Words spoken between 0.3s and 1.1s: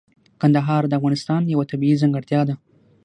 کندهار د